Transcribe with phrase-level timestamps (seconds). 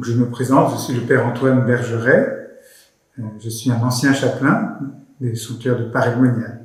[0.00, 2.48] Je me présente, je suis le Père Antoine Bergeret.
[3.18, 4.78] Euh, je suis un ancien chapelain
[5.20, 6.62] des sanctuaires de Paris-Monial.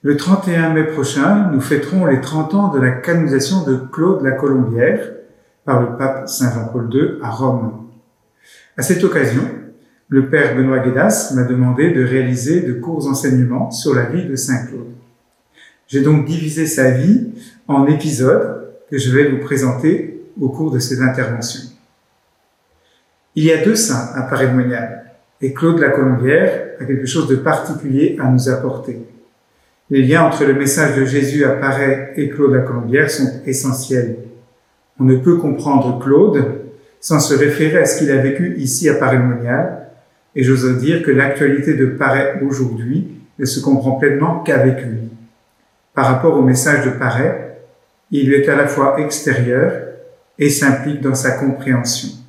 [0.00, 4.32] Le 31 mai prochain, nous fêterons les 30 ans de la canonisation de Claude la
[4.32, 5.12] Colombière
[5.66, 7.86] par le pape Saint Jean-Paul II à Rome.
[8.78, 9.42] À cette occasion,
[10.08, 14.36] le Père Benoît Guédas m'a demandé de réaliser de courts enseignements sur la vie de
[14.36, 14.88] Saint Claude.
[15.86, 17.34] J'ai donc divisé sa vie
[17.68, 21.71] en épisodes que je vais vous présenter au cours de ces interventions.
[23.34, 25.04] Il y a deux saints à Paris-Monial,
[25.40, 29.00] et Claude la Colombière a quelque chose de particulier à nous apporter.
[29.88, 34.16] Les liens entre le message de Jésus à Paris et Claude la Colombière sont essentiels.
[35.00, 36.44] On ne peut comprendre Claude
[37.00, 39.88] sans se référer à ce qu'il a vécu ici à Paris-Monial,
[40.36, 45.08] et j'ose dire que l'actualité de Paris aujourd'hui ne se comprend pleinement qu'avec lui.
[45.94, 47.30] Par rapport au message de Paris,
[48.10, 49.72] il lui est à la fois extérieur
[50.38, 52.21] et s'implique dans sa compréhension.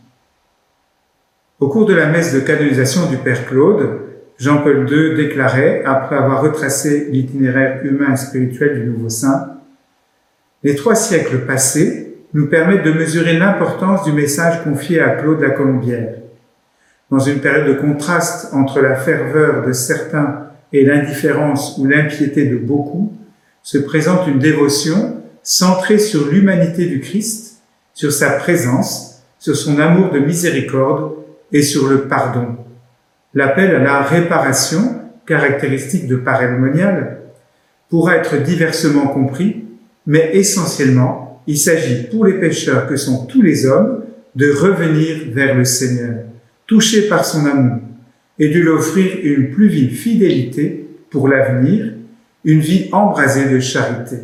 [1.64, 4.02] Au cours de la messe de canonisation du Père Claude,
[4.38, 9.47] Jean-Paul II déclarait, après avoir retracé l'itinéraire humain et spirituel du nouveau saint,
[10.61, 15.52] Les trois siècles passés nous permettent de mesurer l'importance du message confié à Claude la
[15.52, 16.16] Colombière.
[17.09, 22.58] Dans une période de contraste entre la ferveur de certains et l'indifférence ou l'impiété de
[22.58, 23.14] beaucoup,
[23.61, 27.61] se présente une dévotion centrée sur l'humanité du Christ,
[27.94, 31.23] sur sa présence, sur son amour de miséricorde
[31.54, 32.58] et sur le pardon.
[33.34, 37.20] L'appel à la réparation, caractéristique de parémonial,
[37.90, 39.64] pourra être diversement compris,
[40.06, 44.03] mais essentiellement, il s'agit pour les pécheurs que sont tous les hommes
[44.36, 46.24] de revenir vers le Seigneur,
[46.66, 47.80] touchés par son amour,
[48.40, 51.94] et de lui offrir une plus vive fidélité pour l'avenir,
[52.44, 54.18] une vie embrasée de charité.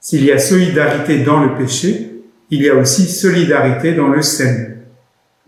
[0.00, 2.10] S'il y a solidarité dans le péché,
[2.50, 4.77] il y a aussi solidarité dans le salut.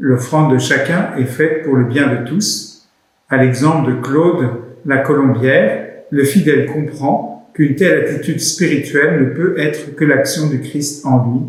[0.02, 2.88] L'offrande de chacun est faite pour le bien de tous.
[3.28, 4.48] À l'exemple de Claude
[4.86, 10.62] la Colombière, le fidèle comprend qu'une telle attitude spirituelle ne peut être que l'action du
[10.62, 11.40] Christ en lui,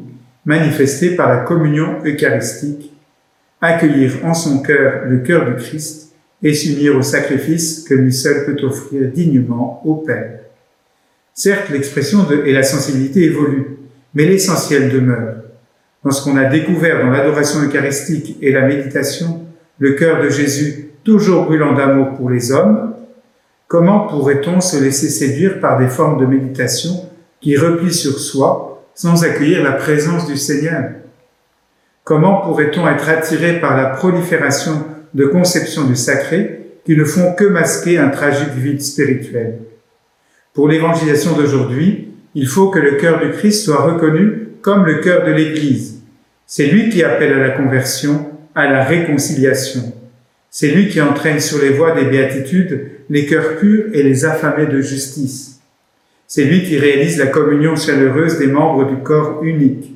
[0.44, 2.92] manifestée par la communion eucharistique,
[3.62, 6.14] accueillir en son cœur le cœur du Christ
[6.44, 10.42] et s'unir au sacrifice que lui seul peut offrir dignement au Père.
[11.34, 13.78] Certes, l'expression et la sensibilité évoluent,
[14.14, 15.36] mais l'essentiel demeure
[16.04, 19.46] lorsqu'on a découvert dans l'adoration eucharistique et la méditation
[19.80, 22.94] le cœur de Jésus toujours brûlant d'amour pour les hommes,
[23.68, 27.10] comment pourrait-on se laisser séduire par des formes de méditation
[27.40, 30.92] qui replient sur soi sans accueillir la présence du Seigneur?
[32.04, 37.46] Comment pourrait-on être attiré par la prolifération de conceptions du sacré qui ne font que
[37.46, 39.60] masquer un tragique vide spirituel?
[40.54, 45.26] Pour l'évangélisation d'aujourd'hui, il faut que le cœur du Christ soit reconnu comme le cœur
[45.26, 46.04] de l'Église.
[46.46, 49.94] C'est lui qui appelle à la conversion, à la réconciliation.
[50.50, 54.68] C'est lui qui entraîne sur les voies des béatitudes les cœurs purs et les affamés
[54.68, 55.60] de justice.
[56.28, 59.94] C'est lui qui réalise la communion chaleureuse des membres du corps unique.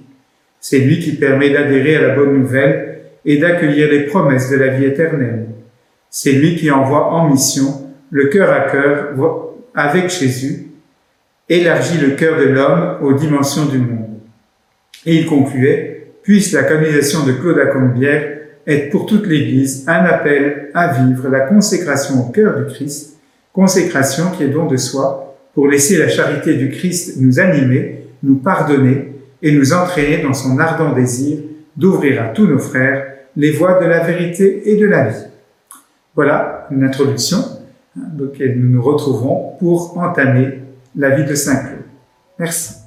[0.59, 4.67] C'est lui qui permet d'adhérer à la bonne nouvelle et d'accueillir les promesses de la
[4.67, 5.45] vie éternelle.
[6.09, 9.13] C'est lui qui envoie en mission le cœur à cœur
[9.73, 10.67] avec Jésus,
[11.47, 14.14] élargit le cœur de l'homme aux dimensions du monde.
[15.05, 20.69] Et il concluait, puisse la canonisation de Claude Colombière être pour toute l'Église un appel
[20.73, 23.17] à vivre la consécration au cœur du Christ,
[23.53, 28.37] consécration qui est don de soi pour laisser la charité du Christ nous animer, nous
[28.37, 31.39] pardonner et nous entraîner dans son ardent désir
[31.77, 33.05] d'ouvrir à tous nos frères
[33.37, 35.25] les voies de la vérité et de la vie.
[36.15, 37.37] Voilà une introduction
[37.95, 40.59] dans laquelle nous nous retrouvons pour entamer
[40.95, 41.83] la vie de Saint Claude.
[42.39, 42.84] Merci.